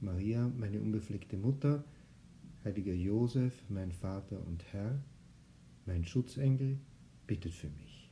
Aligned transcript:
Maria, 0.00 0.50
meine 0.58 0.80
unbefleckte 0.80 1.38
Mutter, 1.38 1.84
heiliger 2.64 2.92
Josef, 2.92 3.62
mein 3.70 3.92
Vater 3.92 4.44
und 4.46 4.62
Herr, 4.72 5.02
mein 5.86 6.04
Schutzengel, 6.04 6.78
bittet 7.26 7.54
für 7.54 7.70
mich. 7.70 8.10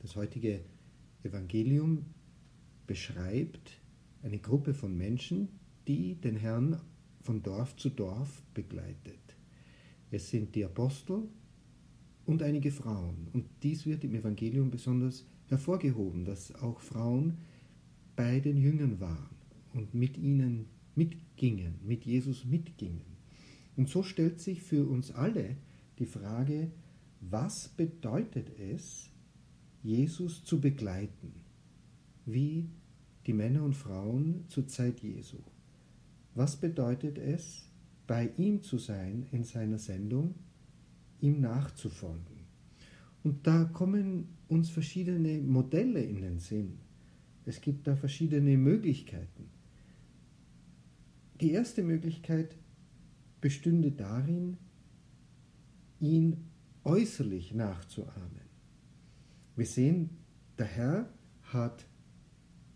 Das 0.00 0.14
heutige 0.16 0.60
Evangelium 1.22 2.04
beschreibt 2.86 3.80
eine 4.22 4.38
Gruppe 4.38 4.74
von 4.74 4.96
Menschen, 4.96 5.48
die 5.88 6.16
den 6.16 6.36
Herrn 6.36 6.80
von 7.22 7.42
Dorf 7.42 7.76
zu 7.76 7.88
Dorf 7.88 8.42
begleitet. 8.52 9.36
Es 10.10 10.28
sind 10.28 10.54
die 10.54 10.64
Apostel 10.64 11.22
und 12.26 12.42
einige 12.42 12.70
Frauen. 12.70 13.28
Und 13.32 13.46
dies 13.62 13.86
wird 13.86 14.04
im 14.04 14.14
Evangelium 14.14 14.70
besonders 14.70 15.24
hervorgehoben, 15.48 16.24
dass 16.24 16.54
auch 16.56 16.80
Frauen 16.80 17.38
bei 18.14 18.40
den 18.40 18.58
Jüngern 18.58 19.00
waren 19.00 19.41
und 19.74 19.94
mit 19.94 20.18
ihnen 20.18 20.66
mitgingen, 20.94 21.74
mit 21.84 22.04
Jesus 22.04 22.44
mitgingen. 22.44 23.12
Und 23.76 23.88
so 23.88 24.02
stellt 24.02 24.40
sich 24.40 24.62
für 24.62 24.86
uns 24.86 25.10
alle 25.10 25.56
die 25.98 26.06
Frage, 26.06 26.70
was 27.20 27.68
bedeutet 27.68 28.58
es, 28.58 29.10
Jesus 29.82 30.44
zu 30.44 30.60
begleiten, 30.60 31.32
wie 32.26 32.68
die 33.26 33.32
Männer 33.32 33.62
und 33.62 33.74
Frauen 33.74 34.44
zur 34.48 34.66
Zeit 34.68 35.00
Jesu? 35.00 35.38
Was 36.34 36.56
bedeutet 36.56 37.18
es, 37.18 37.68
bei 38.06 38.30
ihm 38.36 38.62
zu 38.62 38.78
sein 38.78 39.26
in 39.32 39.44
seiner 39.44 39.78
Sendung, 39.78 40.34
ihm 41.20 41.40
nachzufolgen? 41.40 42.42
Und 43.22 43.46
da 43.46 43.64
kommen 43.64 44.28
uns 44.48 44.70
verschiedene 44.70 45.38
Modelle 45.38 46.02
in 46.02 46.22
den 46.22 46.38
Sinn. 46.38 46.78
Es 47.44 47.60
gibt 47.60 47.86
da 47.86 47.96
verschiedene 47.96 48.56
Möglichkeiten. 48.56 49.41
Die 51.42 51.50
erste 51.50 51.82
Möglichkeit 51.82 52.56
bestünde 53.40 53.90
darin, 53.90 54.58
ihn 55.98 56.36
äußerlich 56.84 57.52
nachzuahmen. 57.52 58.42
Wir 59.56 59.66
sehen, 59.66 60.10
der 60.56 60.66
Herr 60.66 61.12
hat 61.42 61.84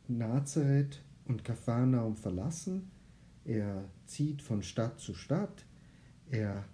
Nazareth 0.08 1.00
und 1.26 1.44
Kapharnaum 1.44 2.16
verlassen, 2.16 2.90
er 3.44 3.88
zieht 4.04 4.42
von 4.42 4.64
Stadt 4.64 4.98
zu 4.98 5.14
Stadt, 5.14 5.64
er 6.28 6.64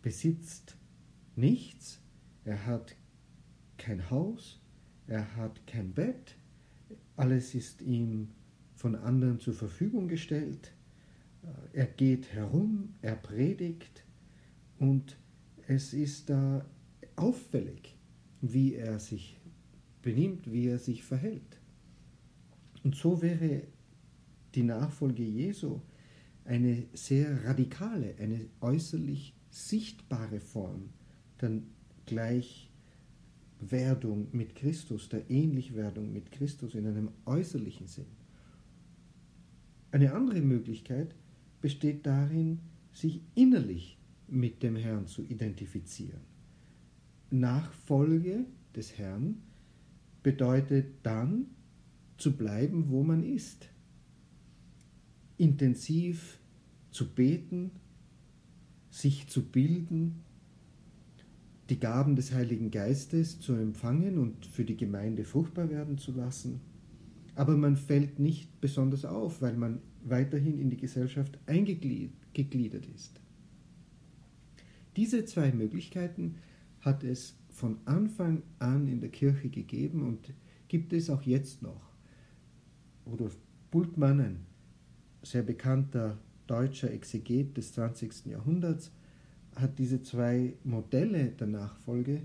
besitzt 0.00 0.78
nichts, 1.36 2.00
er 2.46 2.64
hat 2.64 2.96
kein 3.76 4.08
Haus, 4.08 4.58
er 5.06 5.36
hat 5.36 5.66
kein 5.66 5.92
Bett, 5.92 6.34
alles 7.14 7.54
ist 7.54 7.82
ihm 7.82 8.28
von 8.74 8.94
anderen 8.94 9.38
zur 9.38 9.52
Verfügung 9.52 10.08
gestellt, 10.08 10.72
er 11.72 11.86
geht 11.86 12.32
herum, 12.32 12.94
er 13.02 13.16
predigt 13.16 14.04
und 14.78 15.16
es 15.66 15.94
ist 15.94 16.30
da 16.30 16.64
auffällig, 17.16 17.96
wie 18.40 18.74
er 18.74 18.98
sich 18.98 19.36
benimmt, 20.02 20.52
wie 20.52 20.66
er 20.66 20.78
sich 20.78 21.04
verhält. 21.04 21.60
Und 22.84 22.96
so 22.96 23.22
wäre 23.22 23.62
die 24.54 24.64
Nachfolge 24.64 25.22
Jesu 25.22 25.80
eine 26.44 26.84
sehr 26.92 27.44
radikale, 27.44 28.16
eine 28.18 28.48
äußerlich 28.60 29.34
sichtbare 29.50 30.40
Form 30.40 30.90
der 31.40 31.62
Gleichwerdung 32.06 34.26
mit 34.32 34.56
Christus, 34.56 35.08
der 35.08 35.30
Ähnlichwerdung 35.30 36.12
mit 36.12 36.32
Christus 36.32 36.74
in 36.74 36.84
einem 36.86 37.10
äußerlichen 37.24 37.86
Sinn. 37.86 38.06
Eine 39.92 40.12
andere 40.14 40.40
Möglichkeit 40.40 41.14
besteht 41.62 42.04
darin, 42.04 42.58
sich 42.92 43.22
innerlich 43.34 43.96
mit 44.28 44.62
dem 44.62 44.76
Herrn 44.76 45.06
zu 45.06 45.22
identifizieren. 45.22 46.20
Nachfolge 47.30 48.44
des 48.76 48.98
Herrn 48.98 49.38
bedeutet 50.22 50.86
dann 51.02 51.46
zu 52.18 52.36
bleiben, 52.36 52.90
wo 52.90 53.02
man 53.02 53.22
ist. 53.22 53.68
Intensiv 55.38 56.38
zu 56.90 57.08
beten, 57.14 57.70
sich 58.90 59.28
zu 59.28 59.42
bilden, 59.42 60.20
die 61.70 61.80
Gaben 61.80 62.16
des 62.16 62.32
Heiligen 62.32 62.70
Geistes 62.70 63.40
zu 63.40 63.54
empfangen 63.54 64.18
und 64.18 64.44
für 64.44 64.64
die 64.64 64.76
Gemeinde 64.76 65.24
fruchtbar 65.24 65.70
werden 65.70 65.96
zu 65.96 66.12
lassen. 66.12 66.60
Aber 67.34 67.56
man 67.56 67.76
fällt 67.76 68.18
nicht 68.18 68.60
besonders 68.60 69.04
auf, 69.04 69.40
weil 69.40 69.56
man 69.56 69.80
weiterhin 70.04 70.58
in 70.58 70.70
die 70.70 70.76
Gesellschaft 70.76 71.38
eingegliedert 71.46 72.86
ist. 72.94 73.20
Diese 74.96 75.24
zwei 75.24 75.52
Möglichkeiten 75.52 76.36
hat 76.80 77.04
es 77.04 77.36
von 77.48 77.78
Anfang 77.84 78.42
an 78.58 78.86
in 78.88 79.00
der 79.00 79.10
Kirche 79.10 79.48
gegeben 79.48 80.02
und 80.02 80.34
gibt 80.68 80.92
es 80.92 81.08
auch 81.08 81.22
jetzt 81.22 81.62
noch. 81.62 81.92
Rudolf 83.06 83.36
Bultmann, 83.70 84.20
ein 84.20 84.46
sehr 85.22 85.42
bekannter 85.42 86.18
deutscher 86.46 86.90
Exeget 86.90 87.56
des 87.56 87.72
20. 87.72 88.26
Jahrhunderts, 88.26 88.90
hat 89.56 89.78
diese 89.78 90.02
zwei 90.02 90.54
Modelle 90.64 91.30
der 91.30 91.46
Nachfolge 91.46 92.22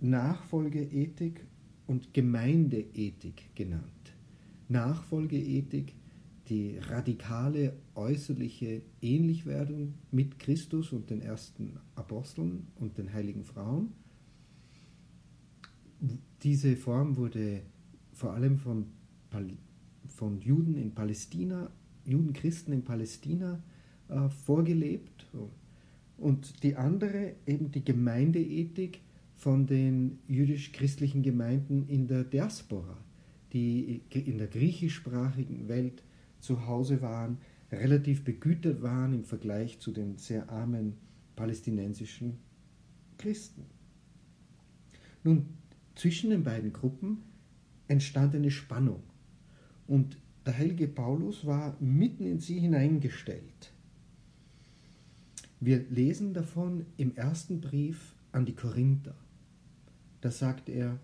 Nachfolgeethik 0.00 1.44
und 1.86 2.12
Gemeindeethik 2.12 3.54
genannt. 3.54 4.15
Nachfolgeethik 4.68 5.94
die 6.48 6.78
radikale 6.78 7.74
äußerliche 7.94 8.82
Ähnlichwerdung 9.00 9.94
mit 10.12 10.38
Christus 10.38 10.92
und 10.92 11.10
den 11.10 11.20
ersten 11.20 11.78
Aposteln 11.96 12.68
und 12.76 12.98
den 12.98 13.12
heiligen 13.12 13.44
Frauen. 13.44 13.92
Diese 16.42 16.76
Form 16.76 17.16
wurde 17.16 17.62
vor 18.12 18.34
allem 18.34 18.58
von, 18.58 18.86
von 20.06 20.40
Juden 20.40 20.76
in 20.76 20.94
Palästina, 20.94 21.70
Judenchristen 22.04 22.72
in 22.72 22.84
Palästina 22.84 23.62
äh, 24.08 24.28
vorgelebt. 24.28 25.26
Und 26.16 26.62
die 26.62 26.76
andere, 26.76 27.34
eben 27.46 27.70
die 27.72 27.84
Gemeindeethik 27.84 29.00
von 29.34 29.66
den 29.66 30.18
jüdisch-christlichen 30.28 31.22
Gemeinden 31.22 31.88
in 31.88 32.06
der 32.06 32.24
Diaspora, 32.24 32.96
die 33.52 34.02
in 34.10 34.38
der 34.38 34.48
griechischsprachigen 34.48 35.68
Welt 35.68 36.02
zu 36.40 36.66
Hause 36.66 37.02
waren, 37.02 37.38
relativ 37.72 38.24
begütert 38.24 38.82
waren 38.82 39.12
im 39.12 39.24
Vergleich 39.24 39.78
zu 39.80 39.92
den 39.92 40.18
sehr 40.18 40.48
armen 40.50 40.94
palästinensischen 41.34 42.38
Christen. 43.18 43.64
Nun, 45.24 45.46
zwischen 45.94 46.30
den 46.30 46.44
beiden 46.44 46.72
Gruppen 46.72 47.22
entstand 47.88 48.34
eine 48.34 48.50
Spannung 48.50 49.02
und 49.86 50.18
der 50.44 50.56
heilige 50.58 50.86
Paulus 50.86 51.44
war 51.46 51.76
mitten 51.80 52.24
in 52.24 52.38
sie 52.38 52.60
hineingestellt. 52.60 53.72
Wir 55.58 55.84
lesen 55.90 56.34
davon 56.34 56.86
im 56.96 57.16
ersten 57.16 57.60
Brief 57.60 58.14
an 58.30 58.44
die 58.44 58.54
Korinther. 58.54 59.16
Da 60.20 60.30
sagt 60.30 60.68
er, 60.68 60.98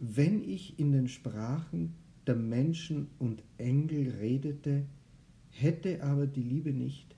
wenn 0.00 0.42
ich 0.42 0.78
in 0.78 0.92
den 0.92 1.08
Sprachen 1.08 1.94
der 2.26 2.34
Menschen 2.34 3.08
und 3.18 3.42
Engel 3.58 4.14
redete, 4.18 4.86
hätte 5.50 6.02
aber 6.02 6.26
die 6.26 6.42
Liebe 6.42 6.72
nicht, 6.72 7.14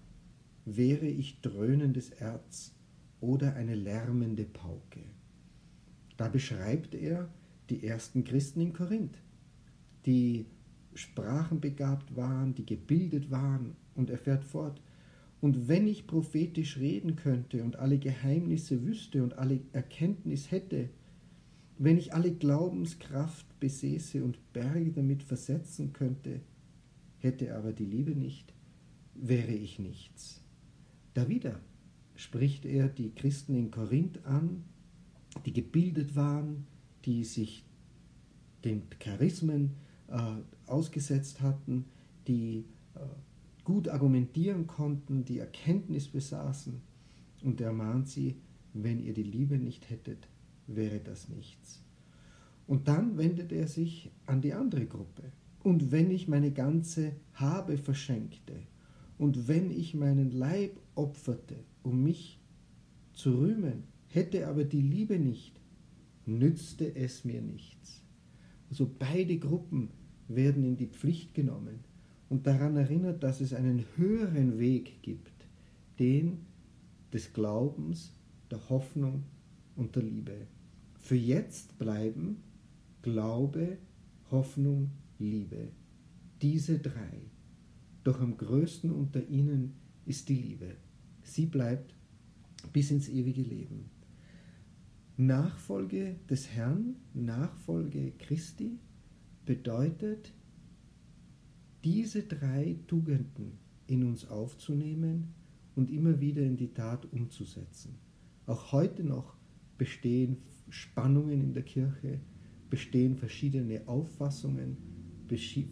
wäre 0.65 1.07
ich 1.07 1.41
dröhnendes 1.41 2.11
Erz 2.11 2.75
oder 3.21 3.55
eine 3.55 3.77
lärmende 3.77 4.45
Pauke. 4.45 5.01
Da 6.17 6.29
beschreibt 6.29 6.95
er 6.97 7.29
die 7.71 7.87
ersten 7.87 8.25
Christen 8.25 8.61
in 8.61 8.73
Korinth, 8.73 9.17
die 10.05 10.47
sprachenbegabt 10.95 12.17
waren, 12.17 12.55
die 12.55 12.67
gebildet 12.67 13.31
waren, 13.31 13.77
und 13.95 14.11
er 14.11 14.19
fährt 14.19 14.45
fort, 14.45 14.81
und 15.41 15.69
wenn 15.69 15.87
ich 15.87 16.07
prophetisch 16.07 16.79
reden 16.79 17.15
könnte 17.17 17.63
und 17.63 17.77
alle 17.77 17.99
Geheimnisse 17.99 18.85
wüsste 18.85 19.23
und 19.23 19.39
alle 19.39 19.61
Erkenntnis 19.73 20.51
hätte, 20.51 20.89
wenn 21.85 21.99
ich 21.99 22.15
alle 22.15 22.33
Glaubenskraft 22.33 23.59
besäße 23.59 24.23
und 24.23 24.39
Berge 24.53 24.93
damit 24.93 25.25
versetzen 25.25 25.93
könnte, 25.93 26.41
hätte 27.19 27.57
aber 27.57 27.73
die 27.73 27.85
Liebe 27.85 28.13
nicht, 28.13 28.55
wäre 29.17 29.51
ich 29.51 29.81
nichts. 29.81 30.41
Da 31.15 31.29
wieder 31.29 31.59
spricht 32.15 32.67
er 32.67 32.89
die 32.89 33.11
Christen 33.11 33.57
in 33.57 33.73
Korinth 33.73 34.25
an, 34.25 34.63
die 35.45 35.53
gebildet 35.53 36.15
waren, 36.15 36.69
die 37.05 37.25
sich 37.25 37.65
den 38.65 38.83
Charismen 39.01 39.73
äh, 40.07 40.21
ausgesetzt 40.71 41.41
hatten, 41.41 41.87
die 42.29 42.65
äh, 42.95 43.01
gut 43.65 43.89
argumentieren 43.89 44.69
konnten, 44.69 45.25
die 45.25 45.41
Erkenntnis 45.41 46.07
besaßen. 46.07 46.81
Und 47.43 47.61
er 47.61 47.73
mahnt 47.73 48.09
sie, 48.09 48.37
wenn 48.73 49.01
ihr 49.01 49.15
die 49.15 49.25
Liebe 49.25 49.59
nicht 49.59 49.91
hättet, 49.91 50.29
wäre 50.67 51.01
das 51.01 51.29
nichts. 51.29 51.83
Und 52.67 52.89
dann 52.89 53.19
wendet 53.19 53.53
er 53.53 53.67
sich 53.67 54.11
an 54.27 54.41
die 54.41 54.53
andere 54.53 54.87
Gruppe. 54.87 55.25
Und 55.63 55.93
wenn 55.93 56.11
ich 56.11 56.29
meine 56.29 56.53
ganze 56.53 57.13
Habe 57.35 57.77
verschenkte, 57.79 58.55
und 59.19 59.47
wenn 59.47 59.71
ich 59.71 59.95
meinen 59.95 60.33
Leib 60.33 60.81
opferte, 60.95 61.55
um 61.83 62.03
mich 62.03 62.41
zu 63.13 63.39
rühmen, 63.39 63.85
hätte 64.09 64.49
aber 64.49 64.65
die 64.65 64.81
Liebe 64.81 65.19
nicht, 65.19 65.61
nützte 66.27 66.97
es 66.97 67.25
mir 67.25 67.41
nichts. 67.41 68.03
Also 68.69 68.91
beide 68.99 69.39
Gruppen 69.39 69.91
werden 70.29 70.65
in 70.65 70.77
die 70.77 70.87
Pflicht 70.87 71.35
genommen 71.35 71.81
und 72.29 72.47
daran 72.47 72.77
erinnert, 72.77 73.23
dass 73.23 73.41
es 73.41 73.53
einen 73.53 73.85
höheren 73.97 74.59
Weg 74.59 75.03
gibt, 75.03 75.47
den 75.99 76.39
des 77.13 77.33
Glaubens, 77.33 78.13
der 78.51 78.69
Hoffnung 78.71 79.25
und 79.77 79.97
der 79.97 80.03
Liebe. 80.03 80.47
Für 80.99 81.17
jetzt 81.17 81.79
bleiben 81.79 82.43
Glaube, 83.03 83.79
Hoffnung, 84.31 84.91
Liebe. 85.19 85.69
Diese 86.41 86.79
drei. 86.79 87.23
Doch 88.05 88.21
am 88.21 88.37
größten 88.37 88.93
unter 88.93 89.29
ihnen 89.29 89.75
ist 90.07 90.29
die 90.29 90.37
Liebe. 90.37 90.77
Sie 91.23 91.47
bleibt 91.47 91.95
bis 92.73 92.91
ins 92.91 93.09
ewige 93.09 93.43
Leben. 93.43 93.91
Nachfolge 95.17 96.17
des 96.31 96.49
Herrn, 96.51 96.97
Nachfolge 97.13 98.13
Christi 98.19 98.79
bedeutet, 99.45 100.33
diese 101.85 102.23
drei 102.23 102.79
Tugenden 102.87 103.59
in 103.87 104.05
uns 104.05 104.29
aufzunehmen 104.29 105.35
und 105.75 105.91
immer 105.91 106.21
wieder 106.21 106.43
in 106.43 106.57
die 106.57 106.73
Tat 106.73 107.07
umzusetzen. 107.13 107.97
Auch 108.47 108.73
heute 108.73 109.05
noch 109.05 109.37
bestehen 109.83 110.37
Spannungen 110.69 111.41
in 111.41 111.53
der 111.55 111.65
Kirche, 111.65 112.21
bestehen 112.71 113.17
verschiedene 113.17 113.83
Auffassungen, 113.89 114.77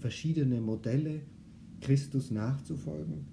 verschiedene 0.00 0.60
Modelle, 0.60 1.20
Christus 1.80 2.32
nachzufolgen. 2.32 3.24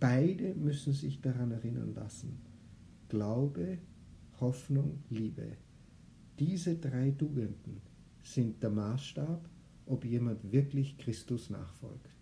Beide 0.00 0.54
müssen 0.54 0.94
sich 0.94 1.20
daran 1.20 1.50
erinnern 1.50 1.92
lassen. 1.94 2.38
Glaube, 3.10 3.76
Hoffnung, 4.40 5.00
Liebe. 5.10 5.58
Diese 6.38 6.76
drei 6.76 7.10
Tugenden 7.10 7.82
sind 8.22 8.62
der 8.62 8.70
Maßstab, 8.70 9.50
ob 9.84 10.02
jemand 10.06 10.50
wirklich 10.50 10.96
Christus 10.96 11.50
nachfolgt. 11.50 12.15